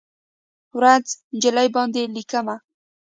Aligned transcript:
ورځ، 0.79 1.07
نجلۍ 1.33 1.67
باندې 1.75 2.01
لیکمه 2.15 2.55